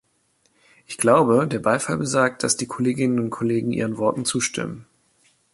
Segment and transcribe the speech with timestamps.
[0.87, 4.87] Ich glaube, der Beifall besagt, dass die Kolleginnen und Kollegen Ihren Worten zustimmen.